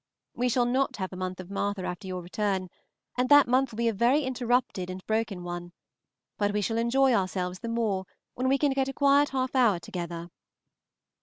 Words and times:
We 0.33 0.49
shall 0.49 0.65
not 0.65 0.95
have 0.95 1.13
a 1.13 1.15
month 1.15 1.39
of 1.39 1.51
Martha 1.51 1.83
after 1.83 2.07
your 2.07 2.23
return, 2.23 2.69
and 3.17 3.29
that 3.29 3.47
month 3.47 3.69
will 3.69 3.77
be 3.77 3.87
a 3.87 3.93
very 3.93 4.23
interrupted 4.23 4.89
and 4.89 5.05
broken 5.05 5.43
one, 5.43 5.73
but 6.39 6.53
we 6.53 6.61
shall 6.63 6.79
enjoy 6.79 7.13
ourselves 7.13 7.59
the 7.59 7.69
more 7.69 8.05
when 8.33 8.49
we 8.49 8.57
can 8.57 8.71
get 8.71 8.87
a 8.87 8.93
quiet 8.93 9.29
half 9.29 9.55
hour 9.55 9.77
together. 9.77 10.31